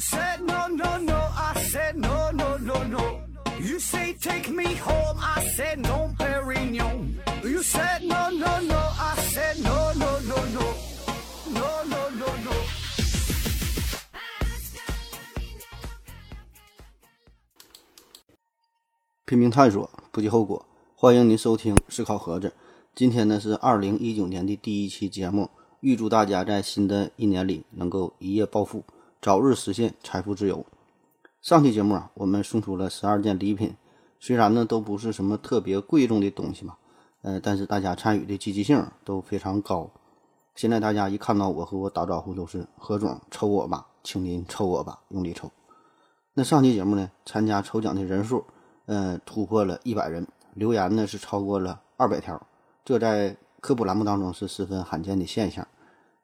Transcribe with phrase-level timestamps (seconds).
[0.00, 3.20] said no no no, I said no no no no.
[3.60, 7.20] You say take me home, I said no, Perignon.
[7.44, 10.64] You said no no no, I said no no no no,
[11.52, 12.26] no no no no.
[12.44, 12.52] no.
[19.26, 20.66] 拼命探索，不计后果。
[20.94, 22.52] 欢迎您收听思考盒子。
[22.94, 28.84] 今天呢是二零一九年的第一期节目，预祝大家在新的一年里能够一夜暴富，
[29.22, 30.64] 早日实现财富自由。
[31.42, 33.76] 上期节目啊，我们送出了十二件礼品，
[34.18, 36.78] 虽然呢都不是什么特别贵重的东西嘛，
[37.20, 39.90] 呃，但是大家参与的积极性都非常高。
[40.54, 45.50] 现在大家一看到我和我打招呼都是何总抽我吧，请您抽我吧，用力抽。
[46.32, 48.46] 那上期节目呢，参加抽奖的人数，
[48.86, 52.40] 呃，突破了一百人，留言呢是超过了二百条，
[52.86, 55.68] 这在科普栏目当中是十分罕见的现象。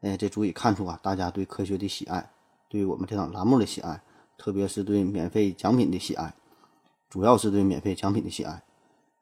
[0.00, 2.31] 哎，这足以看出啊，大家对科学的喜爱，
[2.69, 4.03] 对于我们这档栏目的喜爱，
[4.36, 6.34] 特别是对免费奖品的喜爱，
[7.09, 8.62] 主要是对免费奖品的喜爱。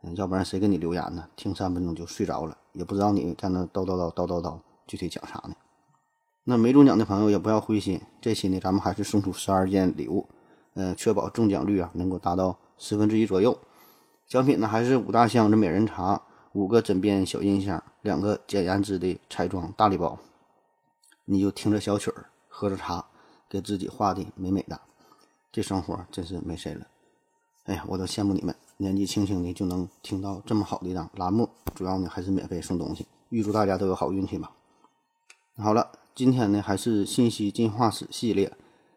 [0.02, 1.28] 嗯，要不然谁给你留言呢？
[1.34, 5.54] 听三分钟就睡着了，也不知道你在那叨叨叨叨叨叨，具体讲啥呢？
[6.44, 10.28] 那没中奖的朋友也不要灰心，这期呢咱们还是送出十二件礼物，
[10.74, 13.58] 呃，确保中奖率啊能够达到十分之一左右。
[14.26, 16.20] 奖品呢还是五大箱子美人茶，
[16.52, 20.18] 五个枕边小音箱，两个简言之的彩妆大礼包。
[21.24, 23.06] 你就听着小曲儿，喝着茶，
[23.54, 24.80] 给自己画的美美的，
[25.52, 26.84] 这生活真是没谁了。
[27.66, 34.50] 哎呀，我都羡慕你们，年纪轻轻的就能听到这么好的一档栏目，主要呢还是免费送东西，预祝大家都有好运气吧。
[35.56, 38.52] 好了，今天呢还是信息进化史系列，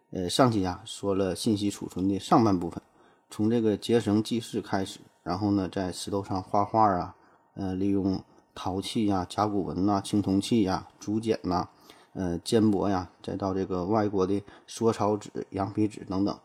[0.09, 2.81] 呃，上期啊说了信息储存的上半部分，
[3.29, 7.15] 从这个结绳记事开始，然后呢在石头上画画啊，
[7.53, 8.19] 呃，利用
[8.55, 11.69] 陶器呀、甲骨文呐、青铜器呀、竹简呐。
[12.17, 16.35] 呃，缣帛呀，再到这个外国的缩草纸、羊皮纸等等，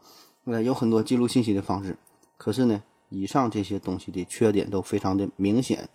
[0.44, 1.96] 呃，有很多记录信息的方式。
[2.36, 5.88] 可是呢，以上这些东西的缺点都非常的明显，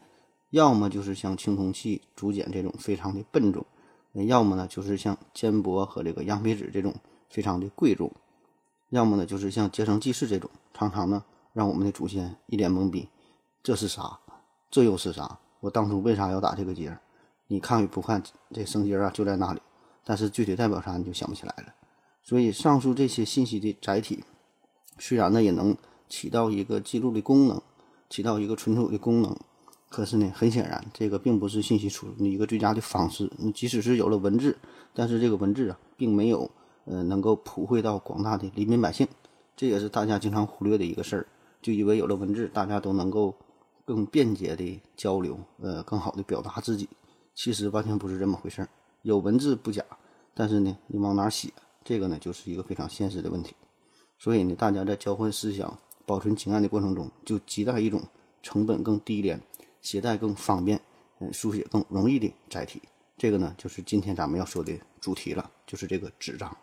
[0.49, 3.63] 要么就是像青铜器、竹简这种非常的笨重，
[4.13, 6.95] 要么呢就是像缣帛和这个羊皮纸这种
[7.29, 8.11] 非常的贵重，
[8.89, 11.23] 要么呢就是像结绳记事这种，常常呢
[11.53, 13.07] 让我们的祖先一脸懵逼，
[13.61, 14.19] 这是啥？
[14.71, 15.37] 这又是啥？
[15.59, 16.97] 我当初为啥要打这个结？
[17.49, 19.61] 你看与不看，这绳结啊就在那里。
[20.09, 21.73] 但是具体代表啥你就想不起来了，
[22.23, 24.23] 所以上述这些信息的载体，
[24.97, 25.75] 虽然呢也能
[26.07, 27.62] 起到一个记录的功能，
[28.09, 29.35] 起到一个存储的功能，
[29.90, 33.29] 可是呢很显然这个并不是信息储存的一个最佳的方式。
[33.38, 34.57] 你即使是有了文字，
[34.94, 36.50] 但是这个文字啊并没有
[36.85, 39.06] 呃能够普惠到广大的黎民百姓，
[39.57, 41.28] 这也是大家经常忽略的一个事儿，
[41.62, 43.35] 就以为有了文字大家都能够
[43.84, 46.88] 更便捷的交流，呃更好的表达自己，
[47.35, 48.69] 其实完全不是这么回事儿。
[49.07, 49.81] 有文字不假，
[50.34, 51.50] 但是呢，你往哪写，
[51.81, 53.56] 这个呢，就是一个非常现实的问题。
[54.19, 58.03] 所以呢，大家在交换思想、保存情感的过程中，就亟待一种
[58.44, 59.41] 成本更低廉、
[59.79, 60.78] 携带更方便、
[61.22, 62.81] 嗯，书写更容易的载体。
[63.17, 66.57] 这个呢，就是今天咱们要说的主题了，就是这个纸张。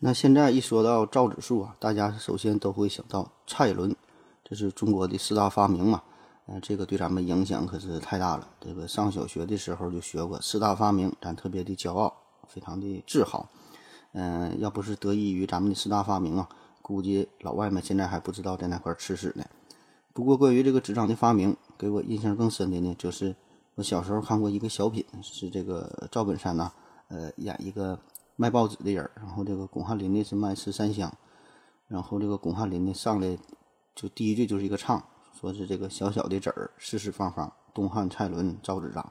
[0.00, 3.96] 那现在一说到造纸术啊，大家首先都会想到蔡伦，
[4.44, 6.02] 这是中国的四大发明嘛。
[6.50, 8.48] 呃，这个对咱们影响可是太大了。
[8.58, 12.10] 这个上小学的时候就学过四大发明，咱特别的骄傲，
[12.48, 13.46] 非常的自豪。
[14.12, 16.48] 嗯，要不是得益于咱们的四大发明啊，
[16.80, 19.44] 估计老外们现在还不知道在哪块吃屎呢。
[20.14, 23.36] 不过，关于这个纸张的发明，给我印象更深的呢，就是
[23.74, 26.72] 我小时候看过一个小品，是这个赵本山呐，
[27.08, 28.00] 呃，演一个
[28.36, 31.12] 卖报纸的人，然后这个巩汉林呢是卖十三香，
[31.88, 33.36] 然后这个巩汉林呢上来
[33.94, 35.04] 就第一句就是一个唱。
[35.40, 39.08] 说是这个小小的纸儿，四四方方，东汉蔡伦造纸张，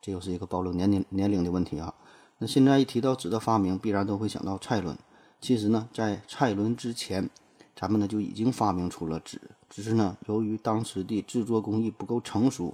[0.00, 1.92] 这又是一个暴露年龄年龄的问题啊。
[2.38, 4.96] 那现在一提到纸的发明，必然都会想到蔡伦。
[5.40, 7.28] 其实呢，在蔡伦之前，
[7.74, 12.72] 咱们呢就已经发明出了纸，只是呢由于当时的制作工艺不够成熟，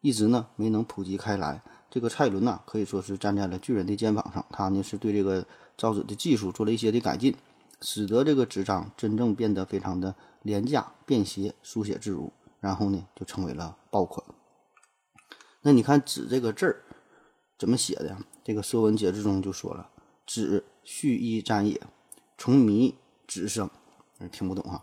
[0.00, 1.60] 一直呢没能普及开来。
[1.90, 5.44] 这个蔡伦呐，可以说是站在了巨人的肩膀上，他呢是对这个
[5.76, 7.34] 造纸的技术做了一些的改进，
[7.80, 10.14] 使得这个纸张真正变得非常的。
[10.48, 14.26] 廉价、便携、书写自如，然后呢，就成为了爆款。
[15.60, 16.84] 那你看“纸”这个字儿
[17.58, 18.18] 怎么写的呀？
[18.42, 19.90] 这个《说文解字》中就说了
[20.24, 21.78] ：“纸，蓄衣沾也，
[22.38, 22.94] 从迷
[23.26, 23.68] 纸生。”
[24.32, 24.82] 听不懂哈。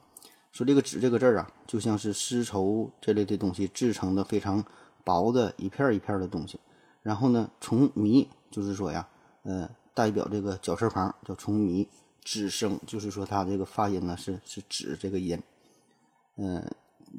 [0.51, 4.63] 说这个“纸”这个字儿啊，就像是丝绸这类的东西制成的非常
[5.03, 6.59] 薄的一片一片的东西。
[7.01, 9.09] 然后呢，“从迷”就是说呀，
[9.41, 11.89] 呃，代表这个绞丝旁叫“从迷”。
[12.25, 15.39] 纸声就是说，它这个发音呢是是纸这个音，
[16.37, 16.63] 嗯，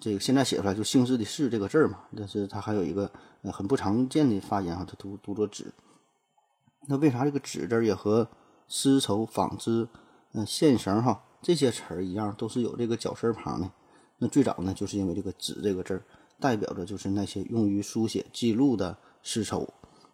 [0.00, 3.10] 这个现在写出来就姓氏的氏这个字儿嘛，但是它还有一个
[3.52, 5.72] 很不常见的发音哈，它读读作纸。
[6.88, 8.28] 那为啥这个纸字也和
[8.68, 9.88] 丝绸、纺织
[10.32, 13.72] 嗯，线绳哈这些词儿一样，都是有这个绞丝旁呢。
[14.18, 16.02] 那最早呢，就是因为这个“纸”这个字儿，
[16.38, 19.68] 代表着就是那些用于书写记录的丝绸，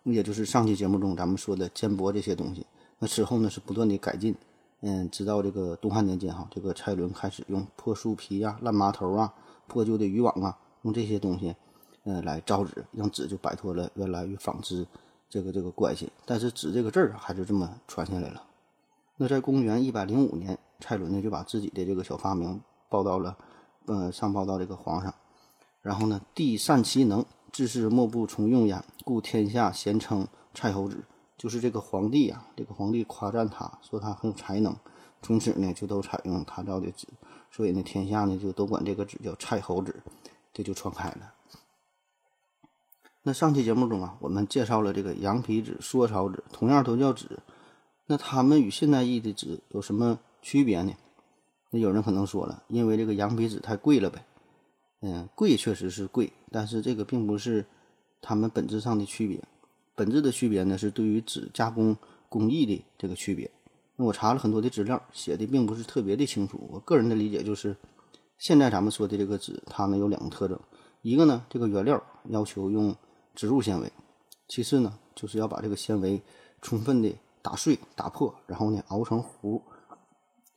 [0.04, 2.66] 也就是上期节目中咱们说的缣帛这些东西。
[2.98, 4.34] 那之后呢，是不断的改进，
[4.82, 9.32] 嗯，直到这个东汉年间哈，这个蔡伦开始用破树皮呀、烂麻头啊、
[9.66, 11.54] 破旧的渔网啊，用这些东西，
[12.04, 14.86] 嗯，来造纸，让纸就摆脱了原来与纺织
[15.28, 16.12] 这个这个关系。
[16.26, 18.42] 但是“纸”这个字儿还是这么传下来了。
[19.16, 23.36] 那在公元一百零五年，蔡伦呢就把自己的这个小发明报到了。
[23.86, 25.12] 呃，上报到这个皇上，
[25.80, 30.24] 然后呢，帝善其能，治世莫不从用焉，故天下咸称
[30.54, 31.02] 蔡侯子。
[31.42, 34.76] 就是这个皇帝呀，这个皇帝夸赞他，说他很有才能，
[35.22, 37.08] 从此呢就都采用他造的纸，
[37.50, 39.92] 所以呢，天下呢就都管这个纸叫蔡侯纸，
[40.52, 41.34] 这就传开了。
[43.24, 47.40] 那上期节目中啊，我们介绍了这个羊皮纸、缩草纸，同样都叫纸，
[48.06, 50.92] 那它们与现代意义的纸有什么区别呢？
[51.70, 54.24] 那有人可能说了，因为这个羊皮纸太贵了呗。
[55.00, 57.66] 嗯，贵确实是贵，但是这个并不是
[58.20, 59.42] 它们本质上的区别。
[59.94, 61.96] 本质的区别呢，是对于纸加工
[62.28, 63.50] 工艺的这个区别。
[63.96, 66.68] 那我查了很多的资料，写的并不是特别的清楚。
[66.70, 67.76] 我个人的理解就是，
[68.38, 70.58] 现在咱们说的这个纸，它呢有两个特征：
[71.02, 72.96] 一个呢，这个原料要求用
[73.34, 73.88] 植物纤维；
[74.48, 76.22] 其次呢，就是要把这个纤维
[76.62, 79.62] 充分的打碎、打破，然后呢熬成糊。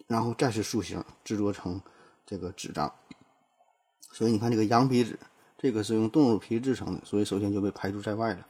[0.07, 1.81] 然后再是塑形，制作成
[2.25, 2.93] 这个纸张。
[4.11, 5.19] 所以你看，这个羊皮纸，
[5.57, 8.47] 这个是用动物皮制成的，所以首先就被排除在外了。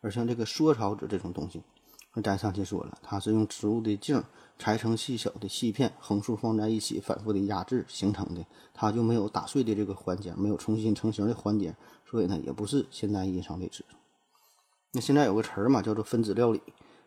[0.00, 1.62] 而像这个缩草纸这种东西，
[2.14, 4.22] 那咱上期说了，它是用植物的茎
[4.58, 8.44] 裁成细小的细片，横竖放在一起，反复的压制形成的，
[8.74, 11.74] 它就没有打碎的这个环节，没有重新成型的环节，
[12.04, 13.84] 所以呢，也不是现代意义上的纸。
[14.92, 16.60] 那现在有个词儿嘛，叫做分子料理。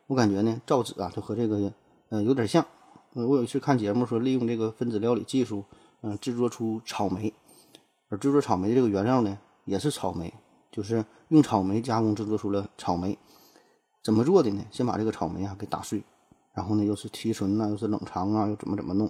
[0.08, 1.74] 我感觉呢，造纸啊，就和这个
[2.10, 2.66] 呃有点像。
[3.14, 5.64] 我有一次看节目说，利用这个分子料理技术，
[6.02, 7.32] 嗯，制作出草莓，
[8.10, 10.34] 而制作草莓的这个原料呢，也是草莓，
[10.74, 13.18] 就是用草莓加工制作出了草莓。
[14.04, 14.66] 怎么做的呢？
[14.72, 16.04] 先把这个草莓啊给打碎，
[16.54, 19.10] 然后呢又是提纯呐，又是冷藏啊，又怎么怎么弄，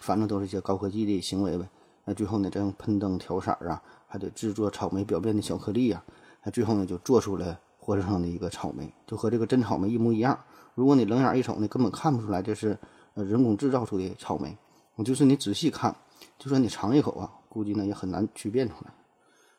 [0.00, 1.66] 反正都是一些高科技的行为呗。
[2.04, 6.04] 那最后呢，再用喷灯调色啊，还得制作草莓表面的小颗粒呀，
[6.42, 10.38] 那最后呢就做出了活生生的一个草莓，就和这个真草莓一模一样。
[10.74, 12.76] 如果你冷眼一瞅呢，根本看不出来这是。
[13.16, 14.58] 人工制造出的草莓，
[15.04, 15.94] 就是你仔细看，
[16.36, 18.92] 就算你尝一口啊，估计呢也很难区辨出来。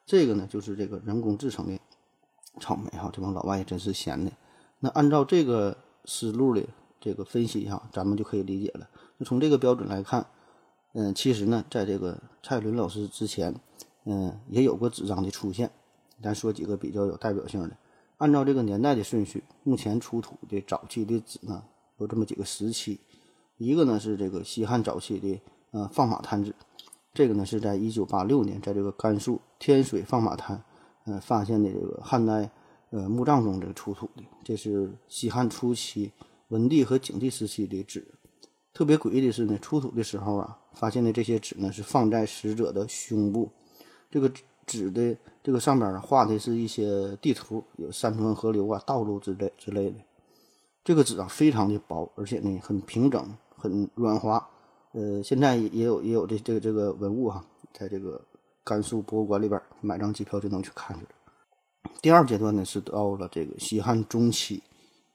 [0.05, 1.79] 这个呢，就是这个人工制成的
[2.59, 4.31] 草莓哈，这帮老外也真是闲的。
[4.79, 5.75] 那按照这个
[6.05, 6.63] 思路的
[6.99, 8.87] 这个分析哈，咱们就可以理解了。
[9.19, 10.25] 就从这个标准来看，
[10.93, 13.55] 嗯，其实呢，在这个蔡伦老师之前，
[14.03, 15.71] 嗯，也有过纸张的出现。
[16.21, 17.75] 咱说几个比较有代表性的，
[18.17, 21.63] 按照这个年代的顺序，目前出土的早期的纸呢，
[21.97, 22.99] 有这么几个时期。
[23.57, 25.41] 一个呢是这个西汉早期的
[25.71, 26.53] 呃放马滩纸，
[27.15, 30.61] 这个呢是在一九八六年在这个甘肃天水放马滩
[31.05, 32.51] 呃发现的这个汉代
[32.89, 36.11] 呃墓葬中这个出土的，这是西汉初期
[36.49, 38.05] 文帝和景帝时期的纸。
[38.73, 43.49] 特别诡异的是呢，出土的时候啊，发现的这些纸呢是放在死者的胸部，
[44.11, 44.29] 这个
[44.65, 49.95] 纸的这个上边画的是一些地图，有山川河流啊、道路之类之类的。
[50.83, 53.35] 这个纸啊非常的薄，而且呢很平整。
[53.57, 54.47] 很软滑，
[54.95, 58.21] 呃，现在也有也有这这个这个文物哈，在这个
[58.63, 61.09] 甘肃博物馆里边买张机票就能去看去了。
[62.01, 64.63] 第二阶段呢是到了这个西汉中期，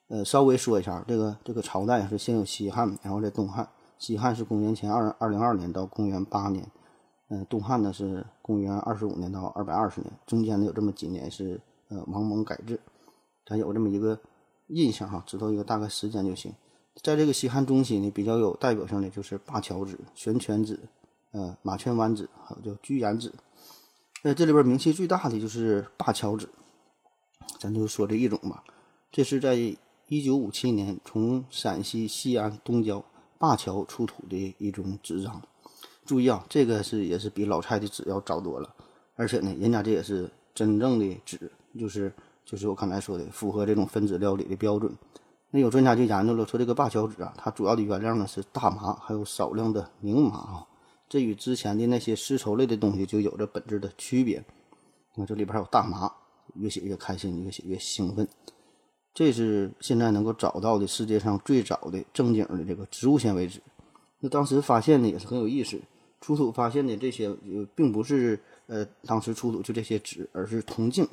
[0.09, 3.67] 呃，稍微说一下这个这个朝代是先有西汉，然后在东汉。
[3.99, 6.67] 西汉是公元前二二零二年到公元八年，
[7.31, 11.59] 嗯，东汉呢是公元二十五年到二百二十年，中间呢有这么几年是
[11.89, 12.79] 呃王蒙改制，
[13.47, 14.19] 咱有这么一个
[14.67, 16.53] 印象哈，知道一个大概时间就行。
[17.03, 20.79] 在这个西汉中期呢，比较有代表性的就是灞桥纸、悬泉纸、
[21.33, 23.33] 呃马圈湾纸，还有叫居延纸。
[24.23, 26.49] 在这里边名气最大的就是灞桥纸，
[27.59, 28.63] 咱就说这一种吧。
[29.11, 29.55] 这是在
[30.09, 33.03] 一九五七年从陕西西安东郊
[33.39, 35.41] 灞桥出土的一种纸张。
[36.05, 38.75] 注意啊，这个是也是比老蔡的纸要早多了，
[39.15, 42.13] 而且呢，人家这也是真正的纸，就是
[42.45, 44.93] 就是我刚才说的，符合这种分子料理的标准。
[45.51, 50.67] 那有专家就研究了，说这个灞桥纸啊，它主要的原料呢是大麻，还有少量的明麻啊。
[51.09, 54.37] 这与之前的那些丝绸类的东西就有着本质的区别。
[55.15, 56.09] 你看这里边还有大麻，
[56.55, 58.29] 越写越开心，越写越兴奋。
[59.13, 63.61] 这是现在能够找到的世界上最早的正经的这个植物纤维纸。
[64.21, 65.81] 那当时发现的也是很有意思，
[66.21, 67.35] 出土发现的这些，
[67.75, 68.39] 并不是
[68.69, 71.09] 呃当时出土就这些纸，而是铜镜。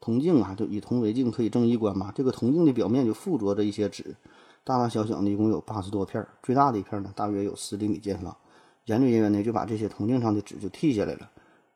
[0.00, 2.12] 铜镜啊，就以铜为镜，可以正衣冠嘛。
[2.14, 4.14] 这个铜镜的表面就附着着一些纸，
[4.62, 8.36] 大大小小的一共有八十多片儿，最大的一片呢大约有十厘米见方。
[8.86, 11.30] 研究人员呢就把这些铜镜上的纸就剃下来了，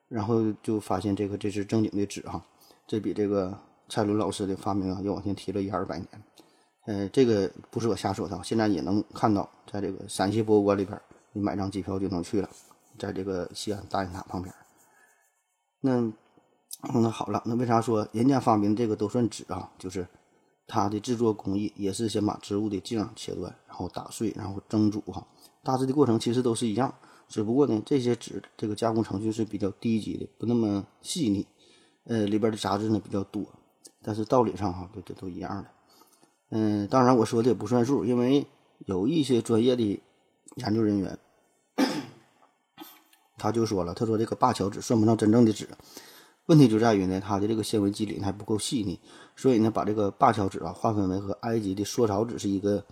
[0.09, 2.43] 然后就发现这个这是正经的纸哈，
[2.87, 3.59] 这比这个
[3.89, 6.09] 蔡伦老师的发明啊要往前提了一二百年。
[6.87, 10.99] 呃，这个不是我瞎说的，现在也能看到，在这个陕西博物馆里边，
[11.33, 12.49] 你买张机票就能去了，
[12.99, 14.55] 在这个西安大雁塔旁边。
[15.81, 16.11] 那
[16.95, 19.71] 那好了，那为啥说人家发明这个都算纸啊？
[19.79, 20.07] 就是
[20.67, 25.27] 它的制作工艺也是先把植物的茎切断，然后打碎，然后蒸煮哈，
[25.65, 26.95] 大致的过程其实都是一样，
[27.29, 31.47] 只不过呢，这些纸这个加工程序是比较低级的，不那么细腻，
[32.05, 33.45] 呃，里边的杂质呢比较多，
[34.03, 35.71] 但是道理上哈，这这都一样的。
[36.51, 38.47] 嗯，当然我说的也不算数，因为
[38.87, 40.01] 有一些专业的
[40.57, 41.19] 研究人员。
[43.37, 45.69] 他就说了，他说这个灞桥纸算不上真正的纸，
[46.49, 48.99] 问题就在于呢，它的这个纤维肌理还不够细腻，
[49.37, 52.85] 所以呢，把这个灞桥纸啊划分为和埃及的缩草纸是一个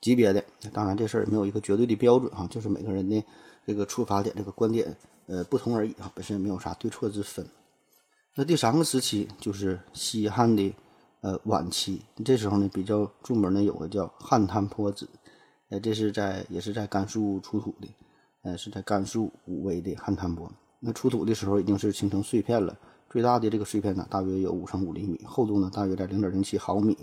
[0.00, 0.42] 级别的。
[0.72, 3.22] 当然，这事儿也没有一个绝对的标准哈，就是每个人的
[3.66, 7.46] 这个出发点、这个观点呃不同而已啊，本身也没有啥对错之分。
[8.34, 10.74] 那第三个时期就是西汉的
[11.20, 15.06] 呃晚期，这时候呢比较著名的有个叫汉滩坡纸，
[15.68, 17.88] 呃，这是在也是在甘肃出土的。
[18.44, 20.50] 呃，是在甘肃武威的汉滩坡。
[20.80, 22.76] 那出土的时候已经是形成碎片了，
[23.12, 26.96] 最大的这个碎片呢，大约有五乘五厘米，厚度呢大约在零点零七毫米。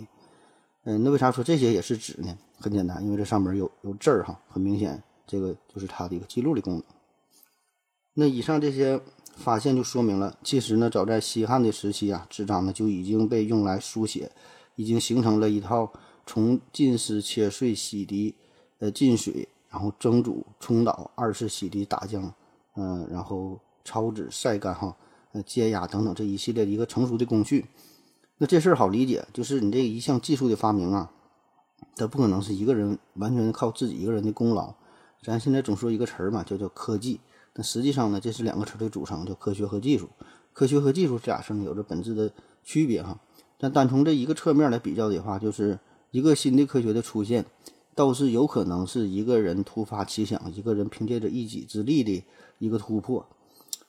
[0.82, 2.36] 嗯，那为啥说这些也是纸呢？
[2.58, 6.82] 很简单，因为这上面有有字儿哈，很明显，这个就是它的一个记录的功能。
[8.14, 9.00] 那以上这些
[9.36, 14.32] 发现就说明了，其实呢，早在西汉的时期啊，纸张呢就已经被用来书写，
[14.74, 15.92] 已经形成了一套
[16.26, 18.34] 从浸湿、切碎、洗涤、
[18.80, 19.48] 呃浸水。
[19.72, 22.28] 然后蒸煮、冲倒、二次洗涤、打浆，
[22.74, 24.92] 嗯，然后抄纸、晒干哈，
[25.32, 27.66] 呃，接压等等这一系列的一个成熟的工序。
[28.38, 31.12] 那这事儿好理解，就是你这一项技术的发明啊，
[31.96, 34.74] 它不可能是一个人完全靠自己一个人的功劳。
[35.22, 37.20] 咱现在总说一个词儿嘛，叫叫科技。
[37.54, 40.08] 那实际上呢，这是两个词的组成，叫科学和技术。
[40.52, 42.32] 科学和技术这俩事儿有着本质的
[42.64, 43.20] 区别哈。
[43.58, 45.78] 但单从这一个侧面来比较的话，就是
[46.10, 47.44] 一个新的科学的出现。
[47.94, 52.24] 倒是有可能是一个人突发奇想，一个人凭借着一己之力的
[52.58, 53.26] 一个突破，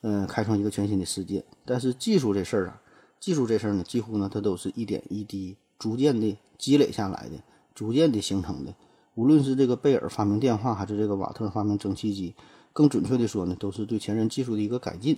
[0.01, 1.43] 嗯，开创一个全新的世界。
[1.65, 2.81] 但是技术这事儿啊，
[3.19, 7.35] 技术这事儿呢，几乎呢，它都是一点一滴逐渐的积累下来的，
[7.73, 8.73] 逐渐的形成的。
[9.15, 12.33] 无论是这个贝尔发明电话，还是这个瓦特发明蒸汽机，
[12.73, 15.17] 更准确的说呢，都是对前人技术的一个改进。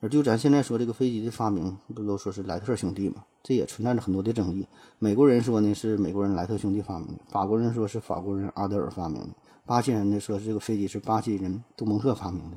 [0.00, 3.24] 而就咱现在说这个飞机的发明，不都说是莱特兄弟嘛？
[3.42, 4.66] 这也存在着很多的争议。
[4.98, 9.28] 美国人说呢是美国人莱特兄弟发明的，法国人说是法国人阿德尔发明的，
[9.64, 12.56] 巴西人呢说是这个飞机是巴西人杜蒙特发明的。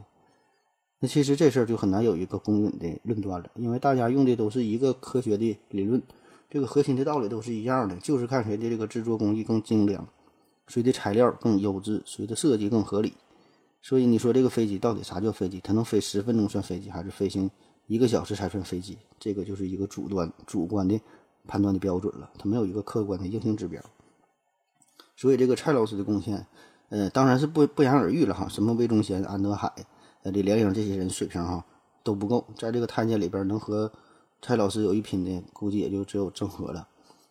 [0.99, 6.01] 那其实这事儿就很难有一个公允的论断了，因为大家用的都是一个科学的理论，
[6.49, 10.05] 这个核心的道理都是一样的，就是看谁的这个制作工艺更精良，
[10.67, 13.13] 谁的材料更优质，谁的设计更合理。
[13.81, 15.61] 所以你说这个飞机到底啥叫飞机？
[15.63, 17.49] 它能飞十分钟算飞机，还是飞行
[17.87, 18.97] 一个小时才算飞机？
[19.17, 20.99] 这个就是一个主观主观的
[21.47, 23.81] 判断的标准了，它没有一个客观的硬性指标。
[25.15, 26.45] 所以这个蔡老师的贡献，
[26.89, 28.49] 呃，当然是不不言而喻了哈。
[28.49, 29.71] 什么魏忠贤、安德海、
[30.31, 31.63] 李连英这些人水平哈
[32.03, 33.91] 都不够，在这个太监里边能和
[34.41, 36.87] 蔡老师有一拼的，估计也就只有郑和了。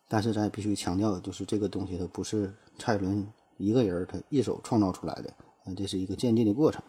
[0.07, 3.27] 但是咱也必须强调，就是这个东西它不是蔡伦
[3.57, 5.33] 一个人他一手创造出来的。
[5.77, 6.81] 这是一个渐进的过程。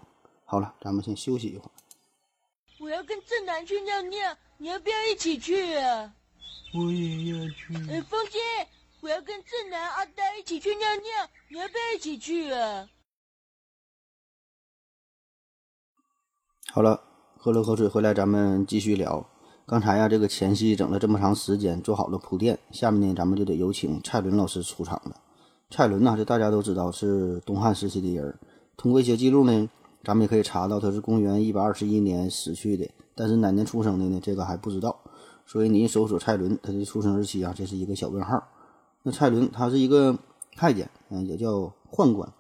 [0.47, 1.71] 好了，咱们先休息一会儿。
[2.81, 6.15] 我要跟正南去尿尿，你要不要一起去啊？
[6.73, 7.75] 我也要去。
[7.91, 8.39] 哎，风姐，
[9.01, 12.89] 我要跟正南、阿呆一起去尿尿，你要不要一起去啊？
[16.73, 17.01] 好了，
[17.37, 19.27] 喝了口水回来，咱们继续聊。
[19.67, 25.17] 刚才呀，这个前戏整了这么长时间，做好了铺垫，下面呢，咱们就得有请蔡伦老师出场了。
[25.69, 28.39] 蔡伦呐，这大家都知道是东汉时期的人。
[28.77, 29.69] 通过一些记录呢，
[30.05, 32.89] 咱们也可以查到他是公元一百二十一年死去的。
[33.17, 34.21] 但是哪年出生的呢？
[34.23, 34.97] 这个还不知道。
[35.45, 38.41] 所以你一搜索蔡伦，他的出生日期啊，这是一个小问号。
[39.03, 40.17] 那蔡伦他是一个
[40.55, 42.33] 太监，嗯，也叫宦官。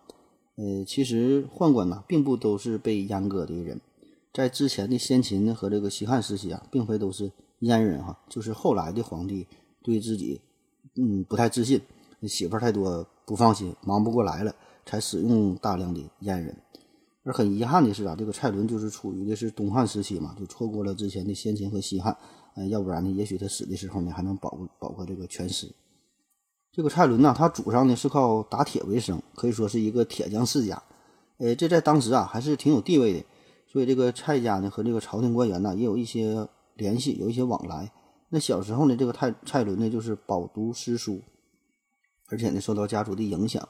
[0.54, 3.80] 呃，其实宦官呐，并不都是被阉割的人。
[4.32, 9.46] 在之前的先秦和这个西汉时期啊，并非都是阉人哈，就是后来的皇帝
[9.82, 10.40] 对自己
[10.96, 11.80] 嗯不太自信，
[12.22, 13.06] 媳妇儿太多。
[13.26, 14.52] 不放心，忙不过来了，
[14.84, 16.52] 才使用大量的阉人。
[17.22, 22.16] 而很遗憾的是啊，这个蔡伦就是处于的是东汉时期嘛，就错过了之前的先秦和西汉。
[22.56, 25.72] 嗯，要不然呢，也许他死的时候呢，还能保保个这个全尸。
[26.72, 30.82] 这个蔡伦呢，他祖上呢是靠打铁为生，可以说是一个铁匠世家。
[31.38, 33.24] 呃，这在当时啊还是挺有地位的。
[33.70, 37.92] 所以这个蔡家呢和这个朝廷官员呢也有一些联系，有一些往来。
[38.28, 41.20] 那小时候呢，这个蔡蔡伦呢就是饱读诗书。
[42.32, 43.68] 而且呢受到家族的影响，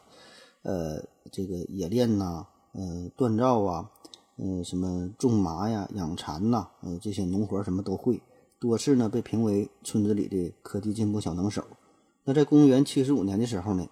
[0.62, 1.02] 呃，
[1.32, 3.90] 这个冶炼呐，呃，锻造啊，
[4.36, 8.20] 嗯，什么种麻呀、养蚕呐，呃，这些农活什么都会，
[8.58, 11.64] 多次呢被评为村子里的科技进步小能手。
[12.24, 13.86] 那在公元七十五年的时候呢，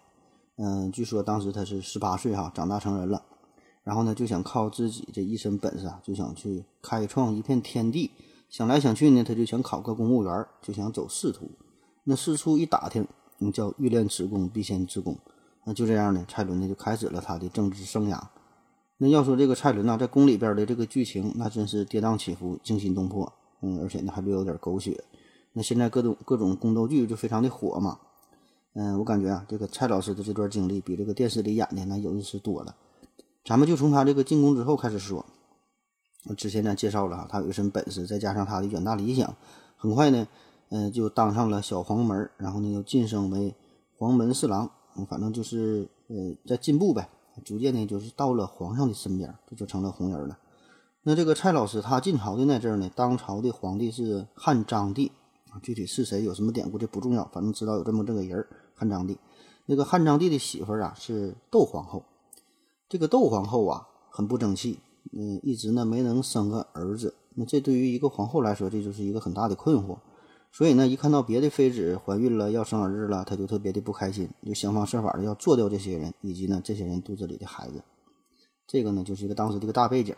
[0.57, 3.25] 嗯，据说当时他是十八岁哈，长大成人了，
[3.88, 8.11] 然后呢就想靠自己这一身本事啊，就想去开创一片天地。
[8.50, 11.50] 想来想去呢，他就想考个公务员，就想走仕途。
[12.04, 15.16] 那四处一打听，嗯，叫欲练此功，必先自宫。
[15.64, 18.21] 那就这样呢，蔡伦呢就开始了他的政治生涯。
[18.99, 23.33] 那要说这个蔡伦呢，在宫里边的这个剧情，那真是跌宕起伏、惊心动魄。
[23.62, 25.02] 嗯，而且呢还略有点狗血。
[25.54, 27.99] 那现在各种各种宫斗剧就非常的火嘛。
[28.75, 32.76] 嗯，我感觉啊，这个蔡老师的这段经历比这个电视里演的那有意思多了。
[33.45, 35.25] 咱们就从他这个进宫之后开始说。
[36.37, 39.35] 之前咱介绍了哈，他有一身本事，再加上他的远大理想，
[39.76, 40.28] 很快呢，
[40.68, 43.54] 嗯，就当上了小黄门，然后呢又晋升为
[43.97, 44.71] 黄门侍郎，
[45.09, 46.16] 反正就是呃
[46.47, 47.09] 在进步呗，
[47.45, 50.37] 逐渐呢就是到了皇上的身边，这就成了红人了。
[51.04, 55.11] 那这个蔡老师他进朝的那阵儿呢，当朝的皇帝是汉章帝
[55.50, 59.16] 啊，具体是谁有什么典故这不重要，反正知道有这么这个人汉章帝。
[59.64, 62.04] 那个汉章帝的媳妇儿啊是窦皇后，
[62.88, 64.80] 这个窦皇后啊很不争气。
[65.12, 69.97] 嗯，一直呢没能生个儿子，那这对于一个皇后来说，这就是一个很大的困惑。
[70.52, 77.83] 所以呢，一看到别的妃子怀孕了要生儿子了，她就特别的不开心，就想方设法的要做掉这些人以及呢这些人肚子里的孩子。
[78.66, 80.14] 这个呢就是一个当时的一个大背景。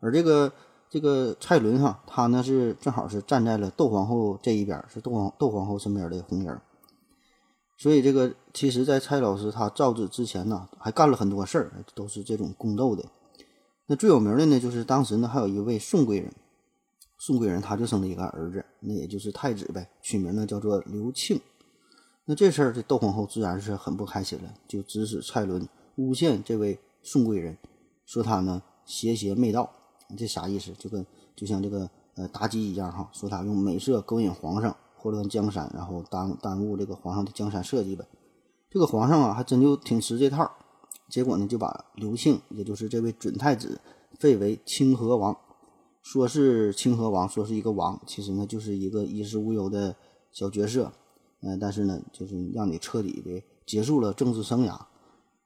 [0.00, 0.52] 而这个
[0.90, 6.60] 这个蔡伦哈，他呢是正好是站在了窦皇后这一边，是窦皇窦皇后身边的红人。
[7.78, 13.04] 所以这个其实，在蔡老师他造字之前呢，还干了很多事儿，都是这种宫斗的。
[13.86, 16.32] 那最有名的呢，就是当时呢还有一位宋贵人，
[17.18, 21.40] 宋贵人他就生了一个儿子，那也就是太子呗，取名呢叫做刘庆。
[22.24, 27.56] 那这事儿这窦皇后自然是很不开心了，就指使蔡伦诬陷这位宋贵人，
[28.04, 29.70] 说他呢邪邪媚道，
[30.16, 30.72] 这啥意思？
[30.72, 38.04] 就跟就像这个呃妲己一样哈，说他用美色勾引皇上，祸乱江山，然后耽耽误这个皇上的江山社稷呗。
[38.68, 40.50] 这个皇上啊，还真就挺吃这套。
[41.08, 43.80] 结果呢，就把刘庆，也就是这位准太子，
[44.18, 45.34] 废为清河王，
[46.02, 49.96] 说是清河王，说是一个王，其实呢就是一个衣食无忧的
[50.32, 50.92] 小角色，
[51.40, 54.78] 嗯，但是呢，就是让你彻底的结束了政治生涯。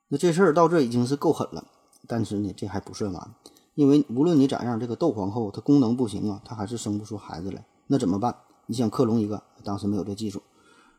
[0.08, 1.64] 那这事儿到这已经是够狠了，
[2.08, 3.34] 但是呢，这还不算完，
[3.76, 8.34] 因为无论你咋样，这个窦皇后她功能不行啊，她还是生不出孩子来，那怎么办？
[8.66, 10.42] 你想克隆一个，当时没有这技术，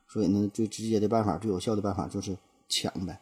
[0.07, 3.19] 所以呢，最直接的办法，最有效的办法就是抢呗。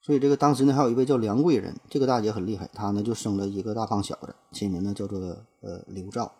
[0.00, 5.18] 所以这个当时呢，还有一位叫梁贵人，这个大姐很厉害，她呢就生了一个大胖小子，起名呢叫做
[5.60, 6.30] 呃刘兆。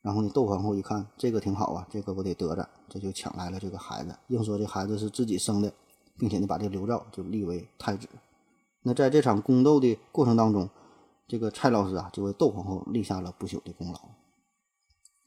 [0.00, 5.70] 然后呢，窦皇后一看这个挺好啊，这个我得得着，这就抢来了这个孩子，硬说这孩子是自己生的，
[6.16, 8.08] 并且呢把这刘兆就立为太子。
[8.84, 10.70] 那在这场宫斗的过程当中，
[11.26, 14.00] 这个蔡老师啊就为窦皇后立下了不朽的功劳。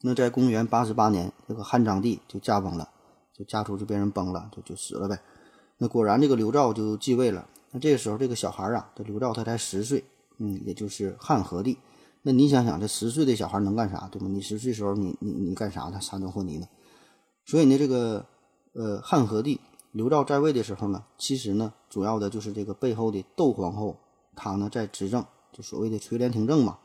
[0.02, 2.88] 那在公元八十八年，这个汉章帝就驾崩了，
[3.32, 5.20] 就家族就被人崩了，就就死了呗。
[5.78, 7.48] 那果然，这个刘肇就继位了。
[7.70, 10.04] 那这个时候，这个小孩啊，这刘肇他才十岁，
[10.38, 11.78] 嗯，也就是汉和帝。
[12.22, 14.28] 那你想想，这十岁的小孩能干啥，对吗？
[14.28, 16.00] 你十岁时候，你你你干啥呢？
[16.00, 16.68] 沙顿和泥呢？
[17.44, 18.26] 所以呢，这个
[18.74, 19.60] 呃汉和帝
[19.92, 23.96] 刘肇在位的时候呢，其实呢，主要的就是这个背后的窦皇后，
[24.36, 26.78] 她呢在执政，就所谓的垂帘听政嘛。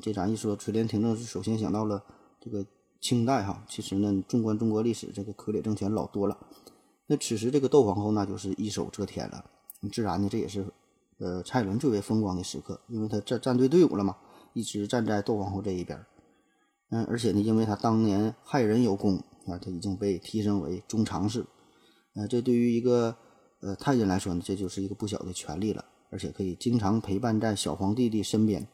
[0.00, 2.02] 这咱一说垂帘听政，是首先想到了
[2.48, 2.66] 这个
[3.00, 3.62] 清代哈。
[3.68, 6.38] 其实呢，纵观中国历史，这个傀儡政权老多了。
[7.06, 9.44] 那此时这个窦皇后那就是一手遮天了，
[9.92, 10.66] 自然呢这也是，
[11.18, 14.16] 呃蔡伦最为风光的时刻，因为他站站队队伍了嘛，
[14.52, 15.98] 一直站在窦皇后这一边，
[16.90, 21.46] 嗯，而且呢，因为他当年害人有功啊，他已经被提升为中常侍，
[22.14, 23.16] 呃，这对于一个
[23.60, 28.68] 呃太监来说呢，这就是一个不小的权利了，而且可以经常陪伴在小皇帝的身边。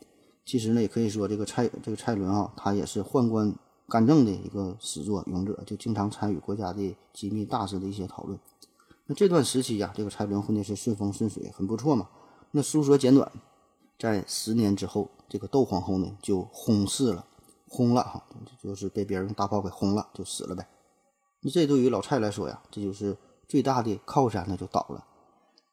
[0.45, 3.55] 其实呢，也可以说这个蔡这个蔡伦啊，他也是宦官。
[3.89, 8.39] 干政的一个始作俑者，就经常参与国家的机密大事的一些讨论。
[9.07, 12.09] 那这段时期呀，这个蔡伦混的是顺风顺水，很不错嘛。
[12.53, 13.31] 那书说简短，
[13.99, 17.27] 在十年之后，这个窦皇后呢就轰逝了，
[17.69, 18.25] 轰了哈，
[18.63, 20.67] 就是被别人用大炮给轰了，就死了呗。
[21.41, 23.15] 那这对于老蔡来说呀，这就是
[23.47, 25.05] 最大的靠山，那就倒了。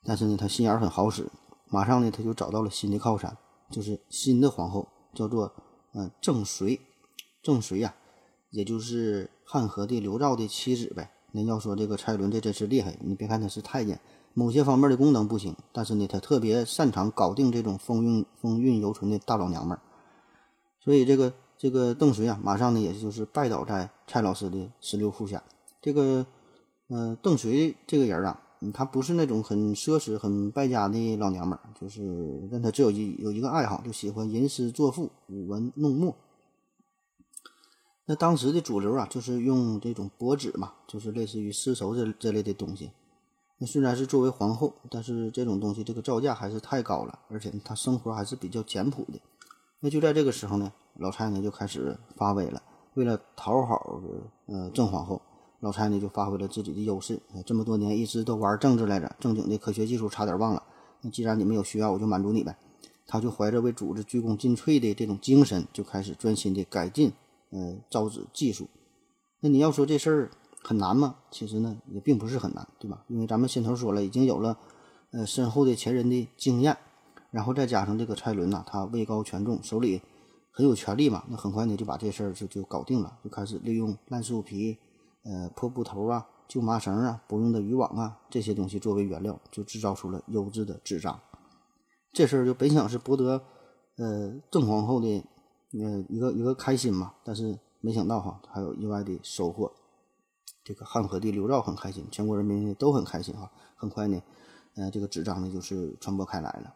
[0.04, 1.32] 但是呢，他心眼很好使，
[1.69, 3.38] 马上呢他就找到了新的靠山，
[3.69, 5.54] 就是新的皇后，叫做
[5.93, 6.82] 嗯郑随，
[7.41, 7.95] 郑随呀。
[8.52, 11.12] 也就是汉和帝刘兆的妻子呗。
[11.32, 14.00] 那要说这个蔡伦这真是厉害，你别看他是太监，
[14.34, 19.82] 某些方面的功能不行，但是呢，他特别擅长搞定这种风韵风韵犹存的大老娘们儿。
[20.84, 25.42] 所以这个这个邓随啊，马上呢，也就是拜倒在蔡老师的石榴裤下。
[25.82, 26.26] 这个，
[26.90, 28.38] 呃，邓随这个人啊，
[28.74, 36.14] 他不是那种很奢侈、很败家的老娘们儿，就是但他只有一有一个爱好，就喜欢吟诗作赋、舞文弄墨。
[38.06, 42.92] 那当时的主流啊，就是用这种帛纸嘛，就是类似于丝绸这这类的东西。
[43.58, 49.22] 那虽然是作为皇后，但是这种东西这个造价还是太高了，而且她生活还是比较简朴的。
[49.80, 52.62] 那就在这个时候呢，老蔡呢就开始发威了。
[52.96, 54.02] 为了讨好
[54.48, 55.22] 呃郑皇后，
[55.60, 57.20] 老蔡呢就发挥了自己的优势。
[57.46, 60.64] 这么多年一直都玩政治来着，正经的科学技术差点忘了。
[61.02, 62.58] 那既然你们有需要，我就满足你呗。
[63.08, 67.14] 他就怀着为组织鞠躬尽瘁的这种精神，就开始专心的改进。
[67.52, 68.70] 呃，造纸技术，
[69.42, 70.32] 那你要说这事儿
[70.64, 71.18] 很难吗？
[71.32, 73.04] 其实呢，也并不是很难，对吧？
[73.10, 74.58] 因为咱们先头说了，已经有了
[75.12, 76.78] 呃深厚的前人的经验，
[77.30, 80.02] 然后再加上这个蔡伦呐，他位高权重，手里
[80.54, 84.78] 很有权力嘛，那很快呢就把这事儿就就搞定了，就开始利用烂树皮、
[85.26, 91.20] 呃破布头啊、旧麻绳啊、不用的渔网啊这些东西作为原料，就制造出了优质的纸张。
[92.14, 93.42] 这事儿就本想是博得
[93.98, 95.22] 呃郑皇后的。
[95.74, 99.72] 呃，一个一个开心嘛，但是没想到哈，还有意外的收获。
[100.64, 103.52] 这个汉和帝刘肇很开心，全国人民都很开心哈。
[103.76, 104.22] 很快呢，
[104.76, 106.76] 呃，这个纸张呢就是传播开来了。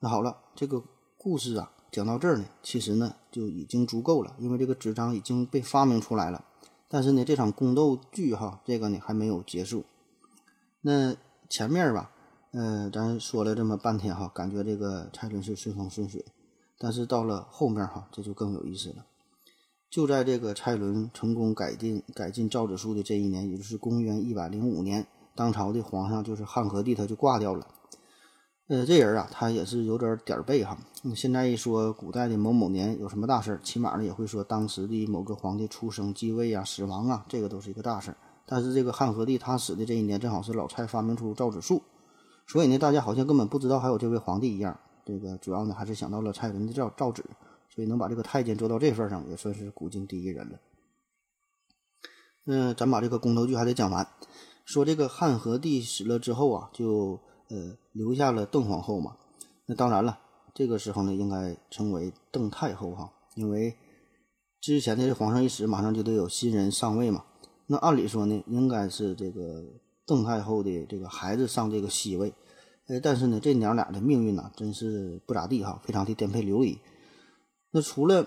[0.00, 0.82] 那好了，这个
[1.16, 6.44] 故事啊讲到这儿呢，其实呢就已经足够了，因为这个纸张已经被发明出来了。
[6.88, 9.84] 但是呢，这场宫斗剧哈，这个呢还没有结束。
[10.82, 11.16] 那
[11.48, 12.10] 前面吧，
[12.50, 16.24] 呃，咱说了这么半天哈，感觉这个蔡伦是顺风顺水。
[16.84, 19.06] 但是到了后面哈，这就更有意思了。
[19.88, 27.66] 就在这个蔡伦成功改进改进造纸术的这一年，也就是公元一百零五年，当朝的皇上就是汉和帝，他就挂掉了。
[28.68, 30.76] 呃，这人啊，他也是有点点儿背哈。
[31.16, 38.18] 现在一说古代的某某年有什么大事儿，起码呢也会说当时的某个皇帝出生、继位啊、死亡啊，这个都是一个大事儿。
[38.44, 41.80] 但是这个汉和帝他死的这一年，正好是老蔡发明出造纸术，
[42.46, 44.78] 所以呢，大家好像根本不知道还有这位皇帝一样。
[45.04, 47.24] 这个主要呢还是想到了蔡伦的造造纸，
[47.68, 50.58] 所以能把这个太监做到这份上，也算是古今第一人了。
[52.44, 54.06] 那咱把这个宫斗剧还得讲完，
[54.64, 59.16] 说这个汉和帝死了之后啊，就呃留下了邓皇后嘛。
[59.66, 60.18] 那当然了，
[60.54, 63.74] 这个时候呢应该称为邓太后哈，因为
[64.60, 67.24] 之前的皇上一死，马上就得有新人上位嘛。
[67.66, 69.64] 那按理说呢，应该是这个
[70.06, 72.32] 邓太后的这个孩子上这个西位。
[72.86, 76.78] 呃，但是呢，这娘俩的命运呢，真是不咋地哈，非常的颠沛流离。
[77.70, 78.26] 那除了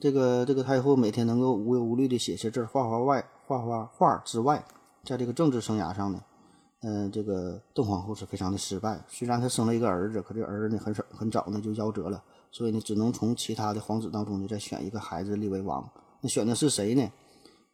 [0.00, 4.64] 这个这个太后每天能够无忧无虑的写写字、画画外画画画之外，
[5.04, 6.22] 在这个政治生涯上呢，
[6.80, 9.04] 嗯，这个邓皇后是非常的失败。
[9.08, 15.86] 虽然她生了一个儿子，可这儿子呢很少很早呢就夭折了，所以呢，只能从其他的皇子当中呢再选一个孩子立为王。
[16.22, 17.06] 那选的是谁呢？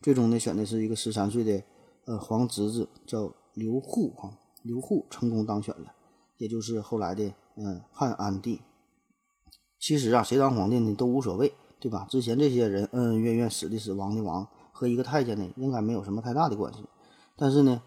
[0.02, 1.62] 最终呢，选的是一个十三岁的
[2.06, 4.30] 呃皇侄子，叫刘祜哈。
[4.62, 5.92] 刘祜成功当选了。
[6.38, 8.60] 也就是后来的嗯汉安帝。
[9.78, 12.06] 其实啊，谁当皇帝呢都无所谓，对吧？
[12.08, 16.84] 之前这些人恩恩怨怨，死的死，亡的亡，和一个太监呢应该没有什么太大的关系。
[17.36, 17.82] 但是呢，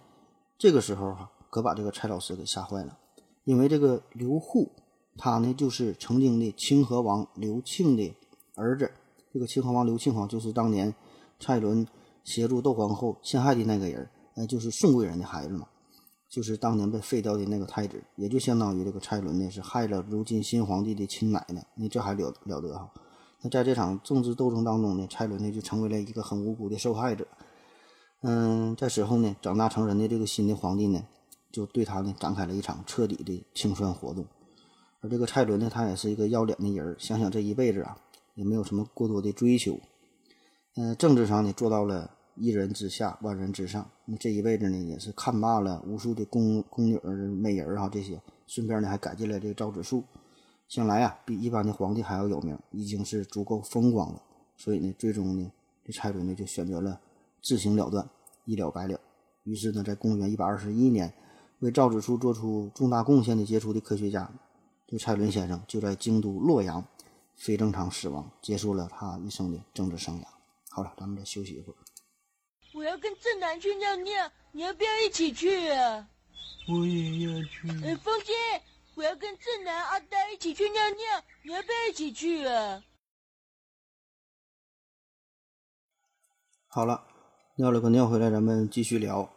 [0.60, 2.98] 这个时候哈，可把这个蔡老师给吓坏了，
[3.46, 4.70] 因为这个刘祜，
[5.18, 8.16] 他呢就是曾经的清河王刘庆的
[8.56, 8.92] 儿子。
[9.34, 10.94] 这个清河王刘庆哈，就是当年
[11.40, 11.88] 蔡伦
[12.24, 15.68] 协助窦皇后陷害的那个人，呃，就是宋贵人的孩子嘛。
[16.30, 21.66] 就是当年被废掉的那个太子，也就相当于这个蔡伦呢，是害了如今新皇帝的亲奶奶。
[21.76, 22.92] 你这还了了得哈？
[23.42, 27.26] 那在这场政治斗争当中呢，蔡伦呢就成为了一个很无辜的受害者。
[28.22, 31.02] 嗯，在此后呢，长大成人的这个新的皇帝呢，
[31.52, 34.26] 就对他呢展开了一场彻底的清算活动。
[35.00, 37.98] 而这个蔡伦呢，他也是一个要脸的人，想想这一辈子啊，
[38.36, 39.80] 也没有什么过多的追求。
[40.76, 42.17] 嗯，政治上呢做到了。
[42.40, 43.90] 一人之下，万人之上。
[44.06, 50.04] 那这一辈子呢，也是看罢了无数的宫宫女儿、美人儿哈，这些，顺便呢还改进了这个造纸术，
[50.68, 54.22] 想来啊，比一般的皇帝还要有名，已经是足够风光了。
[54.56, 55.52] 所以呢，最终呢，
[55.84, 57.00] 这蔡伦呢就选择了
[57.42, 58.10] 自行了断，
[58.46, 59.00] 一了百了。
[59.44, 61.14] 于是呢，在公元一百二十一年，
[61.60, 64.32] 为造纸术做出重大贡献的杰出的科学家，
[64.88, 66.86] 这蔡伦先生就在京都洛阳
[67.36, 70.24] 非正常死亡，结束了他一生的政治生涯。
[70.70, 71.76] 好了，咱们再休息一会儿。
[72.78, 76.08] 我要跟正南去尿尿，你要不要一起去啊？
[76.70, 77.68] 我也要去。
[77.84, 78.34] 呃，风姐，
[78.94, 82.84] 我要跟正南、阿呆一起去尿尿，你要不要一起去啊？
[86.68, 87.04] 好了，
[87.56, 89.28] 尿了个尿回来，咱们继续聊。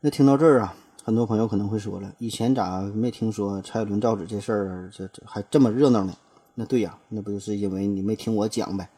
[0.00, 0.74] 那听到这儿啊，
[1.04, 6.12] 很多朋友可能会说了，以前咋没听说蔡伦造纸这事儿，这这还这么热闹呢？
[6.56, 8.90] 那对呀，那不就是因为你没听我讲呗？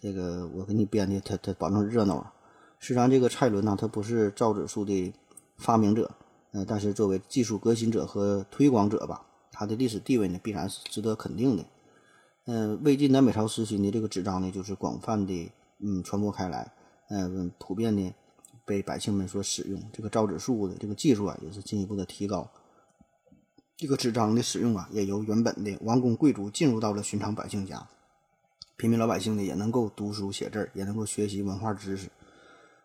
[0.00, 2.34] 这个我给你编的，他他保证热闹啊。
[2.82, 5.14] 实际上，这个蔡伦呢，他不是造纸术的
[5.56, 6.10] 发明者，
[6.50, 11.64] 呃，但是作为技术革新者和推广者吧，他的历史地位呢，必然是值得肯定的。
[12.46, 16.72] 嗯，魏晋南北朝时期呢，这个纸张呢，就是广泛的嗯传播开来，
[17.08, 18.12] 嗯，普遍的
[18.66, 19.80] 被百姓们所使用。
[19.92, 22.50] 这个造纸术的这个技术啊，也是进一步的提高。
[23.76, 27.86] 这个纸张的使用啊，也由原本的王公贵族进入到了寻常百姓家，
[28.76, 32.10] 平民老百姓呢，也能够读书写字，也能够学习文化知识。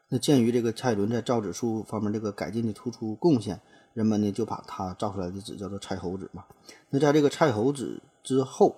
[0.10, 3.60] 那鉴于这个蔡伦在造纸术方面这个改进的突出贡献，
[3.94, 6.46] 人们呢就把他造出来的纸叫做蔡侯纸嘛。
[6.90, 8.76] 那在这个蔡侯纸之后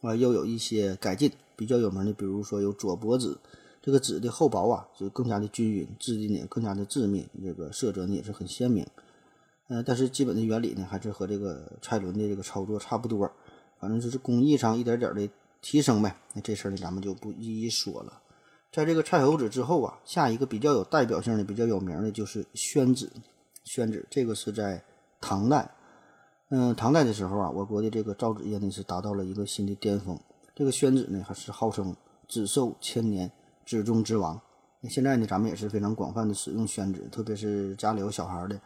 [0.00, 3.36] 啊，又有一些改进，比较有名的，比如说有左伯纸，
[3.82, 8.86] 这个纸的厚薄啊就更加的均匀，质地呢更加的致密，这个色泽呢也是很鲜明。
[9.68, 13.30] 呃，但是基本的原理呢还是和这个蔡伦的这个操作差不多，
[13.78, 15.28] 反正就是工艺上一点点的
[15.60, 16.16] 提升呗。
[16.32, 18.22] 那这事儿呢咱们就不一一说了。
[18.72, 23.10] 在这个蔡侯纸之后啊，下一个比较有代表性的、比较有名的就是宣纸。
[23.64, 24.82] 宣纸这个是在
[25.20, 25.70] 唐代，
[26.50, 30.18] 嗯，唐代的时候啊，我国的这个造纸业呢是达到了一个新的巅峰。
[30.54, 31.94] 这个宣纸呢还是号称
[32.28, 33.30] 纸寿千年、
[33.64, 34.40] 纸中之王。
[34.80, 38.60] 那现在呢，咱们也是非常广泛的使用宣纸，特别是家里有小孩的，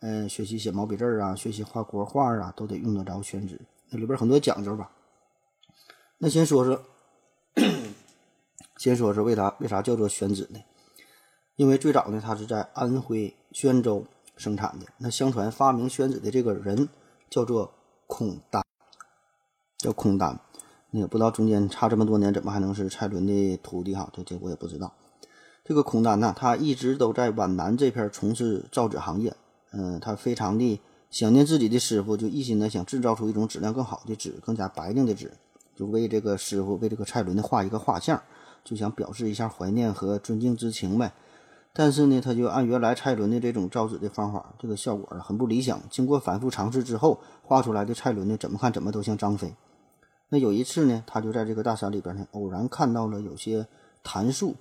[0.00, 3.60] 嗯，学习写毛笔字啊，学习画国画啊，都得用得着宣纸。
[3.90, 4.90] 那里边很多讲究吧。
[6.18, 6.80] 那先说说。
[8.78, 10.60] 先说说为啥为啥叫做宣纸呢？
[11.56, 14.86] 因为最早呢，它是在安徽宣州生产的。
[14.98, 16.88] 那相传发明宣纸的这个人
[17.28, 17.72] 叫做
[18.06, 18.62] 孔丹，
[19.76, 20.38] 叫孔丹。
[20.92, 24.08] 那也不知道中间差这么多年，怎么还能是蔡伦的徒弟哈？
[24.14, 24.94] 这这我也不知道。
[25.64, 29.34] 这个孔丹呢，他一直都在皖南这片从事造纸行业。
[29.72, 35.32] 嗯，他非常的想念自己的师傅，就一心的想制造出一种质量更好的纸，更加白净的纸，
[35.74, 38.22] 就为这个师傅，为这个蔡伦的画一个画像。
[38.68, 41.10] 就想表示一下怀念和尊敬之情呗，
[41.72, 45.80] 但是呢，他就按原来蔡伦的这种造纸的方法，这个效果很不理想。
[45.88, 49.54] 经过反复尝试之后，画出来的蔡伦呢，怎么看怎么都像张飞。
[50.28, 53.66] 那有一次呢，他就在这个大山里边呢，偶然看到了有些
[54.04, 54.54] 檀树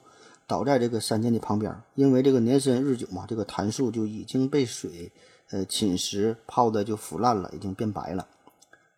[0.47, 5.11] 倒在这个山涧的旁边，因为这个年深日久嘛，这个檀树就已经被水
[5.49, 8.25] 呃侵蚀泡的就腐烂了，已经变白了。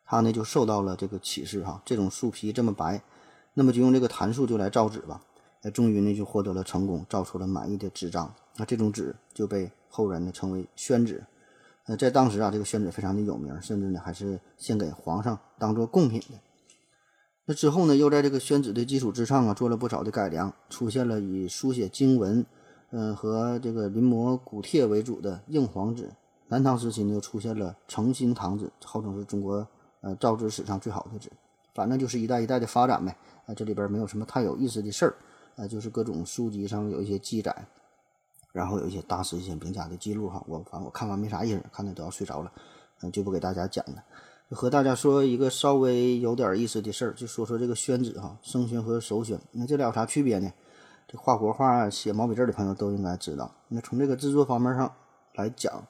[0.06, 3.02] 他呢就受到了这个启示哈，这种树皮这么白。
[3.60, 5.22] 那么就用这个檀树就来造纸吧，
[5.62, 8.34] 那，终于呢就获得了成功，造出了满意的纸张。
[8.56, 11.22] 那这种纸就被后人呢称为宣纸。
[11.86, 16.40] 那，在当时啊，这个宣纸非常的有名，甚至呢还是献给皇上当做贡品的。
[17.48, 22.46] 那之后呢，又在这个宣纸的基础之上啊，做了不少的改良，出现了以书写经文，
[22.92, 26.10] 嗯，和这个临摹古帖为主的硬黄纸。
[26.48, 29.68] 南唐时期呢，又出现了澄心堂纸，号称是中国
[30.00, 31.30] 呃造纸史上最好的纸。
[31.76, 33.16] 反正就是一代一代的发展呗。
[33.54, 35.16] 这里边没有什么太有意思的事儿，
[35.56, 37.68] 呃，就是各种书籍上有一些记载，
[38.52, 40.44] 然后有一些大师一些名家的记录哈。
[40.48, 42.52] 我反正我看完没啥意思，看的都要睡着了，
[43.02, 44.04] 嗯，就不给大家讲了。
[44.52, 50.52] 和大家说一个稍微有点意思的事儿，就说说这个宣纸哈，生宣和熟宣，那这俩有啥区别呢？
[51.08, 53.54] 这画国画、写毛笔字的朋友都应该知道。
[53.68, 54.92] 那从这个制作方面上
[55.36, 55.88] 来讲，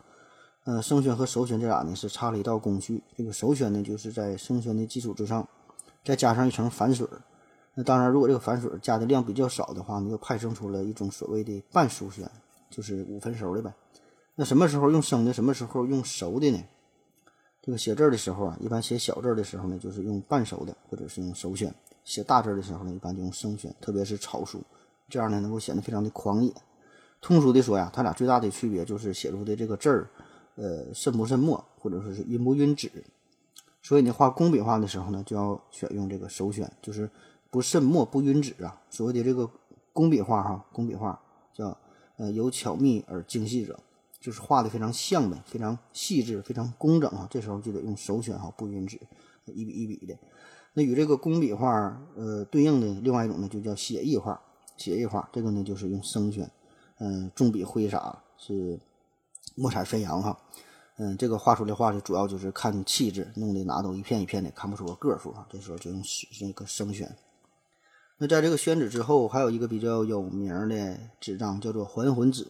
[0.65, 3.03] 呃，生宣和熟宣这俩呢是差了一道工序。
[3.15, 5.47] 这个熟宣呢，就是在生宣的基础之上
[6.03, 7.07] 再加上一层反水。
[7.75, 12.29] 那当然，如果这个反水加的量比较少的话呢，又派生出了一种所谓的半熟选，
[12.69, 13.73] 就是五分熟的呗。
[14.35, 16.61] 那什么时候用生的，什么时候用熟的呢？
[17.61, 21.69] 这个写字的时候啊，一般写小字的时候呢，就是用半熟的，或者是用熟选；
[22.03, 24.61] 写大字的时候呢，一般就用生选，特别是草书，
[25.07, 26.53] 这样呢能够显得非常的狂野。
[27.21, 30.09] 通俗的说呀，它俩最大的区别就是写出的这个字儿，
[30.55, 32.91] 呃，渗不渗墨，或者说是晕不晕纸。
[33.81, 37.09] 所以你画工笔画的时候呢，就要选用这个熟宣，就是。
[37.49, 39.49] 不渗墨不晕纸啊，所谓的这个
[39.93, 41.19] 工笔画哈，工笔画
[41.53, 41.77] 叫
[42.17, 43.79] 呃有巧密而精细者，
[44.19, 47.27] 就是画的非常像呗，非常细致，非常工整啊。
[47.29, 48.99] 这时候就得用手选哈，不晕纸，
[49.45, 50.17] 一笔一笔的。
[50.73, 54.39] 那与这个工笔画呃对应的另外一种呢，就叫写意画。
[54.77, 56.49] 写意画这个呢就是用生选，
[56.99, 58.79] 嗯，重笔挥洒是
[59.55, 60.39] 墨彩飞扬哈，
[60.97, 65.45] 嗯，这个画出来画就主要就是看气质，弄得哪都一片一片的，看不出个个数哈。
[65.49, 67.13] 这时候就用这个生选。
[68.21, 72.45] 那在这个宣纸之后，还有一个比较有名的纸张，叫做还魂纸。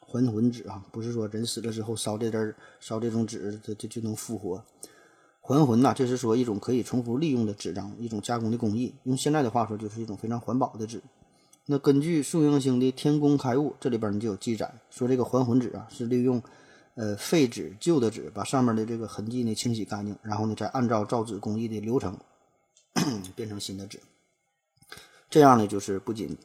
[0.00, 4.62] 还魂纸啊，不是说人死了之后烧这阵烧这种纸，这这就能复活。
[5.40, 8.92] 还魂呐，这是说一种可以重复利用的纸张，一种加工的工艺。
[9.04, 11.00] 用现在的话说，就是一种非常环保的纸。
[11.66, 16.42] 那根据宋应星的《天工开物》，这里边呢就有记载，说这个还魂纸啊，是利用
[16.96, 22.18] 呃废纸旧的纸，把上面的这个痕迹呢清洗干净，然后呢再按照造纸工艺的流程
[23.34, 24.00] 变成新的纸。
[25.32, 26.36] 这样呢，就是不仅，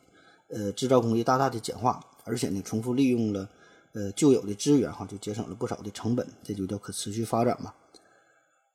[0.47, 3.49] 呃，制造工艺大大的简化，而且呢，重复利用了，
[3.91, 7.73] 呃旧有的资源哈，就节省了不少的成本，这就叫可持续发展嘛。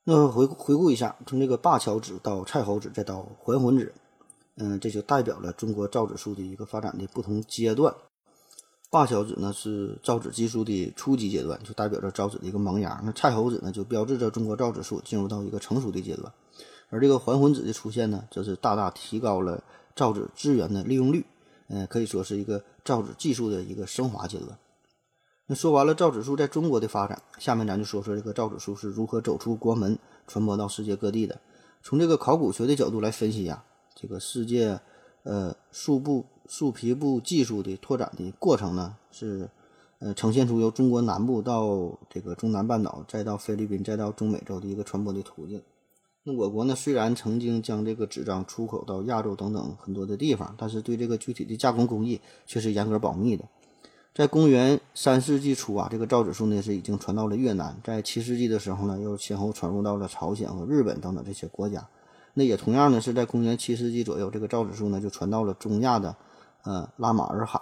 [0.03, 3.91] 那回回顾一下，从这个灞桥纸到蔡侯纸，再到还魂纸，
[4.57, 7.91] 嗯，这就代表了中国造纸术的一个发展的不同阶段。
[8.91, 13.01] 灞桥纸呢是造纸技术的初级阶段，就代表着造纸的一个萌芽。
[13.03, 16.31] 那蔡侯纸呢，就标志着中国造纸术进入到一个成熟的阶段。
[16.91, 19.63] 而这个还魂纸的出现呢，则是大大提高了
[19.95, 21.25] 造纸资源的利用率，
[21.67, 24.57] 嗯，可以说是一个造纸技术的一个升华阶段。
[25.45, 31.39] 那说完了造纸术在中国的发展，下面咱就说说这个造纸术是如何走出国门，传播到世界各地的。
[31.81, 34.79] 从这个考古学的角度来分析呀，这个世界
[35.23, 39.49] 呃树布树皮布技术的拓展的过程呢，是
[39.99, 45.61] 呃呈现出由中国南部到这个中南半岛，再到菲律宾，再到中美洲的一个传播的途径。
[46.25, 53.43] 那我国呢，虽然曾经将这个纸张出口到亚洲等等很多的地方，但是对这个具体的加工工艺却是严格保密的。
[54.15, 61.85] 在公元三世纪初啊，这个造纸术呢是已经传到了越南，在七世纪的时候呢，又先后传入到了朝鲜和日本等等这些国家。
[62.35, 66.15] 那也同样呢是在公元七世纪左右，这个造纸术呢就传到了中亚的
[66.61, 67.61] 呃拉马尔罕。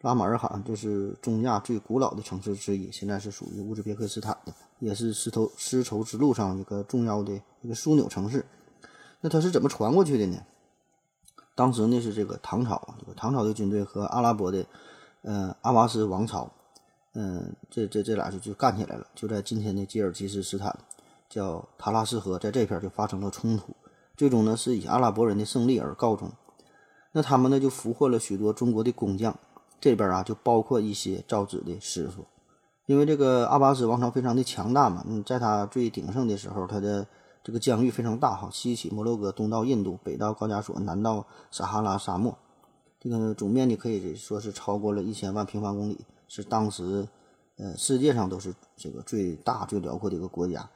[0.00, 8.44] 拉马尔罕就是中亚最古老的城市之一，现在是属于乌兹别克斯坦的，也是丝绸丝绸之路上一个重要的一个枢纽城市。
[9.22, 10.36] 那它是怎么传过去的呢？
[11.54, 14.66] 当时呢是这个唐朝，这个唐朝的军队和阿拉伯的。
[15.26, 16.52] 嗯，阿拔斯王朝，
[17.14, 20.78] 嗯，这这这俩就就干起来了，就在今天的吉尔吉斯斯坦，
[21.30, 23.74] 叫塔拉斯河，在这片就发生了冲突，
[24.18, 26.30] 最终呢是以阿拉伯人的胜利而告终。
[27.12, 29.34] 那他们呢就俘获了许多中国的工匠，
[29.80, 32.26] 这边啊就包括一些造纸的师傅，
[32.86, 37.06] 因为这个阿拔斯王朝非常的强大嘛，嗯，在他最鼎盛的时候，他的
[37.42, 42.36] 这个疆域非常大哈，西起摩洛哥，东到印度，北到高加索，南到撒哈拉沙漠。
[43.00, 47.08] 这个总面积可以说是超过了一千万平方公里，是当时，
[47.56, 50.68] 呃，世界上都是这个最大最辽阔的一个国家。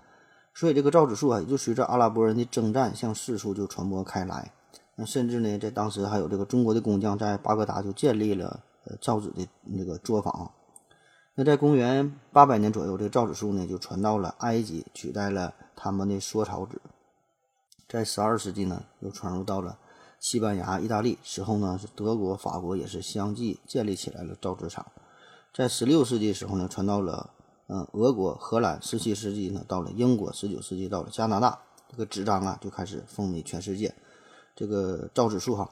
[0.55, 4.51] 所以这个造纸术啊，也就随着阿拉伯人的征战向四处就传播开来。
[4.97, 10.51] 那甚至呢，在当时还有这个中国的工匠在巴格达就建立了呃造纸的那个作坊。
[11.40, 16.81] 那在公元八百年左右，这个造纸术呢就传到了埃及，取代了他们的缩草纸。
[17.88, 19.79] 在十二世纪呢，又传入到了。
[20.18, 24.85] 西班牙、意大利，此后呢是德国、法国也是相继建立起来了造纸厂。
[25.55, 27.31] 在十六世纪的时候呢，传到了
[27.68, 33.94] 嗯俄国、荷兰；十七世纪呢，到了英国；十九世纪到了加拿大，这个纸张啊就开始风靡全世界。
[34.57, 35.70] 这个造纸术哈，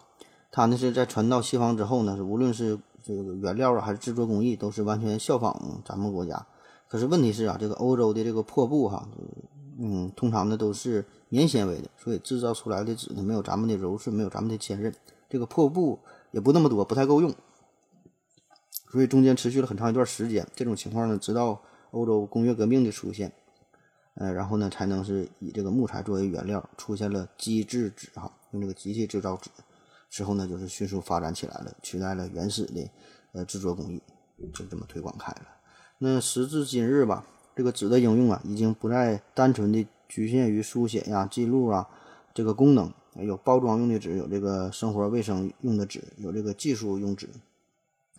[0.52, 6.46] 它呢是在传到西方之后呢，是无论是这个原料啊还是制作工艺，都是完全效仿咱们国家。
[6.88, 9.08] 可是问题是啊，这个欧洲的这个破布哈，
[9.78, 11.04] 嗯，通常呢都是。
[11.28, 14.94] 棉纤维的，所以制造出来的纸呢，没有咱们的柔顺，没有咱们的坚韧，
[15.28, 15.98] 这个破布
[16.30, 17.34] 也不那么多，不太够用，
[18.92, 20.46] 所以中间持续了很长一段时间。
[20.54, 23.32] 这种情况呢，直到欧洲工业革命的出现，
[24.14, 29.50] 呃，然后呢，才能是以这个木材作为原料，出现了机制纸哈，用这个机器制造纸
[30.16, 32.90] 之后呢，就是迅速发展起来了，取代了原始的
[33.32, 34.02] 呃制作工艺，
[34.54, 35.42] 就这么推广开了。
[35.98, 39.86] 那时至今日吧，这个纸的应用啊，已经不再单纯的。
[40.08, 41.88] 局限于书写呀、记录啊
[42.32, 47.28] 这个功能，有包装用的纸，有这个生活卫生用的纸，有这个技术用纸，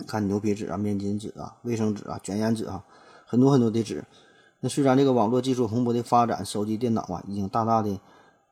[0.05, 2.83] 看牛皮纸啊、面巾纸啊、卫生纸啊、卷烟纸啊，
[3.25, 4.03] 很多很多的纸。
[4.60, 7.97] 那虽然这个网络技术蓬勃的发展，手机、电脑啊，已经大大的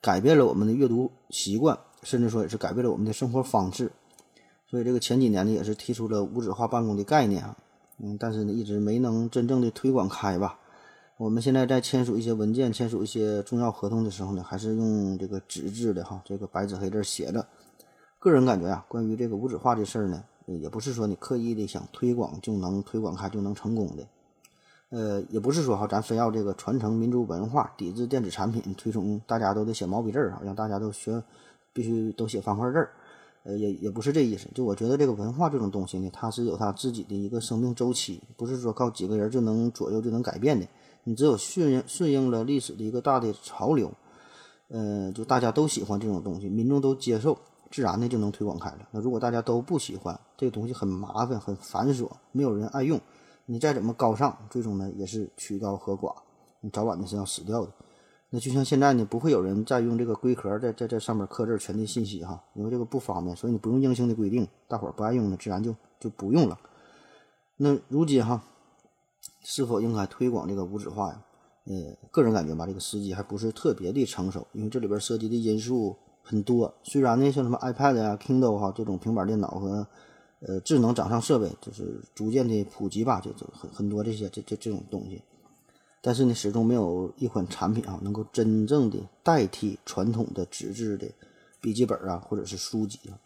[0.02, 3.92] 改变了我们的阅读习惯，甚至说也是改变了我们的生活方式。
[4.68, 7.58] 所以这个前几年呢，也是提出了无纸化办公的概念啊，
[8.00, 10.58] 嗯，但是呢，一直没能真正的推广开吧。
[11.18, 17.46] 我们现在在签署一些文件、签署一些重要合同的时候呢，还是用这个纸质的哈，这个白纸黑字写的。
[18.20, 24.08] 个人感觉啊，关于这个无纸化这事儿呢，也不是说你刻意的想推广就能推广开就能成功的。
[24.90, 31.24] 呃，也不是说哈，咱非要这个传承民族文化、抵制电子产品、推崇大家都得写毛笔字儿啊，让大家都学
[31.76, 32.90] 必须都写方块字儿。
[33.44, 34.50] 呃，也也不是这意思。
[34.56, 40.66] 就我觉得这个文化这种东西呢，它是有它自己的一个生命周期，不是说靠几个人就能左右就能改变的。
[41.04, 43.92] 你只有顺应顺应了历史的一个大的潮流，
[44.70, 47.38] 嗯，就大家都喜欢这种东西，民众都接受，
[47.70, 48.80] 自然的就能推广开了。
[48.90, 53.00] 那如果大家都不喜欢这个东西，很麻烦、很繁琐，没有人爱用，
[53.46, 56.12] 你再怎么高尚，最终呢也是曲高和寡，
[56.62, 57.72] 你早晚的是要死掉的。
[58.36, 66.60] 那就像现在呢，不会有人再用这个龟壳在在在上面刻字传递信息哈，因为这个不方便，所以你不用硬性的规定，大伙儿不爱用呢，自然就就不用了。
[67.56, 68.44] 那如今哈。
[69.48, 71.22] 是否应该推广这个无纸化呀？
[71.66, 71.74] 呃，
[72.10, 76.74] 个人感觉吧，这个时机还不是特别的成熟，因为这里边涉及的因素很多。
[76.82, 79.88] 虽然呢，像什么 iPad 啊、Kindle 哈这种平板电脑和
[80.40, 85.22] 呃智能掌上设备就是逐渐的普及吧，就就很很多这些这这这种东西，
[86.06, 91.08] 但是呢，始终没有一款产品啊能够真正的代替传统的纸质的
[91.60, 93.18] 笔记本啊或者是书籍啊。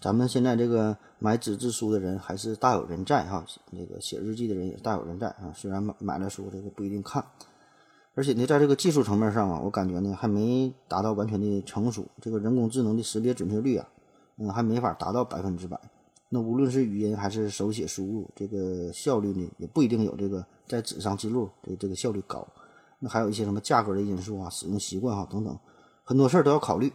[0.00, 5.52] 咱们现在这个买纸质书的人还是大有人在哈，那个写日记的人也大有人在啊。
[5.54, 7.24] 虽然买买了书，这个不一定看，
[8.16, 12.04] 而且呢，在这个技术层面上啊，我感觉呢还没达到完全的成熟。
[12.20, 13.86] 这个人工智能的识别准确率啊，
[14.38, 15.80] 嗯，还没法达到百分之百。
[16.34, 22.44] 那无论是语音还是手写输入，这个效率呢也不一定有这个在纸上记录的这个效率高。
[22.98, 25.56] 那还有一些什么价格的因素啊、使用习惯哈等等，
[26.02, 26.92] 很多事儿都要考虑。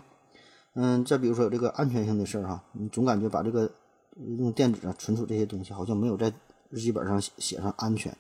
[0.74, 3.72] 嗯，再比如说有这个安全性的事儿哈，你总感觉把这个
[4.38, 6.34] 用电子啊存储这些东西，好像没有在
[6.70, 8.14] 日记本上写写上安全。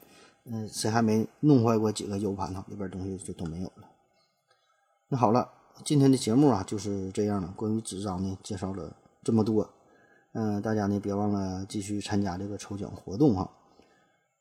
[0.45, 2.63] 嗯，谁还没弄坏过几个 U 盘呢？
[2.69, 3.83] 里边东西就都没有了。
[5.09, 5.49] 那好了，
[5.83, 7.53] 今天的节目啊就是这样了。
[7.57, 9.69] 关于纸张呢，介绍了这么多。
[10.33, 13.51] 嗯，大家呢别忘了继续参加这个抽奖活动哈。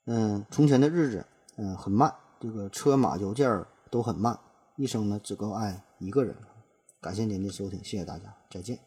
[0.05, 1.27] 嗯，从前的日子，
[1.57, 4.39] 嗯，很慢，这个车马邮件都很慢，
[4.77, 6.37] 一生呢只够爱一个人。
[7.01, 8.79] 感谢您的收听，谢谢大家，再见。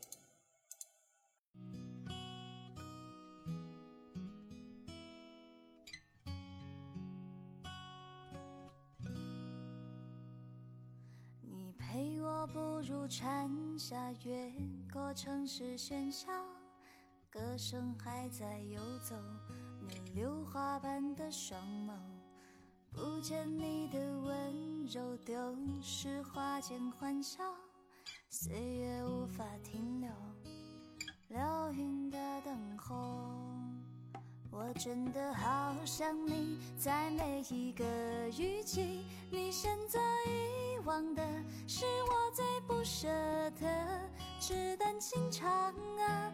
[11.41, 14.51] 你陪我步入蝉夏，越
[14.91, 16.27] 过城市喧嚣，
[17.31, 19.15] 歌声还在游走，
[19.87, 21.57] 你榴花般的双
[21.87, 21.93] 眸，
[22.91, 27.41] 不见你的温柔，丢失花间欢笑。
[28.29, 30.11] 岁月无法停留，
[31.29, 32.97] 流云的等候。
[34.51, 37.85] 我真的好想你，在每一个
[38.37, 39.05] 雨季。
[39.31, 41.25] 你选择遗忘的，
[41.65, 43.07] 是我最不舍
[43.51, 44.01] 的。
[44.41, 46.33] 纸短情长啊，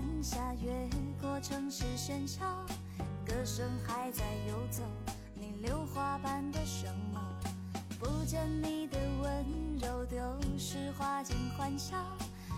[0.00, 0.88] 山下，越
[1.20, 2.44] 过城市喧嚣，
[3.26, 4.82] 歌声还在游走。
[5.34, 7.20] 你榴花般的双眸，
[7.98, 9.44] 不见你的温
[9.78, 10.18] 柔，丢
[10.58, 11.96] 失花间欢笑。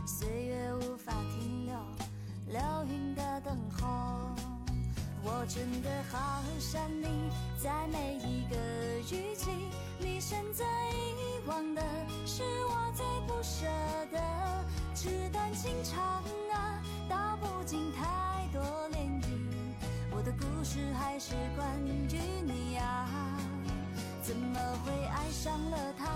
[0.07, 1.74] 岁月无法停留，
[2.49, 4.51] 流云的等候。
[5.25, 8.57] 我真的好想你，在每一个
[9.14, 9.51] 雨季。
[9.99, 11.83] 你选择遗忘的，
[12.27, 13.66] 是我最不舍
[14.11, 14.20] 的。
[14.95, 16.03] 纸短情长
[16.53, 16.83] 啊。
[17.09, 19.27] 道不尽太多涟漪，
[20.11, 23.09] 我的故事还是关于你呀。
[24.23, 26.07] 怎么会爱上了他，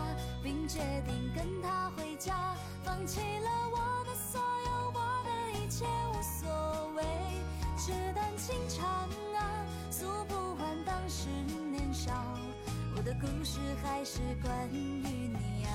[0.43, 2.55] 并决定跟他回家？
[2.85, 6.49] 放弃了我的所有，我的一切无所
[6.97, 7.03] 谓。
[7.77, 8.87] 纸短情长
[9.35, 11.29] 啊，诉不完当时
[11.71, 12.13] 年少，
[12.97, 15.69] 我的故事还是关于你呀。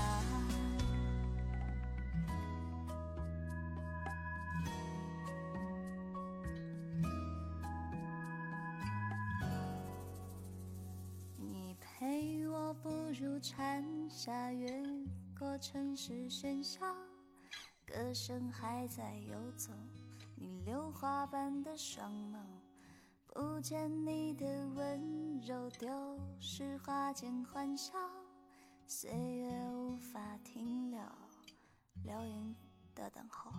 [13.20, 14.82] 如蝉夏，越
[15.38, 16.80] 过城市喧嚣，
[17.86, 19.70] 歌声还在游走。
[20.42, 22.36] 你榴花般的双眸，
[23.26, 27.92] 不见你的温柔，丢失花间欢笑。
[28.84, 31.00] 岁月无法停留，
[32.02, 32.56] 流云
[32.92, 33.52] 的等候。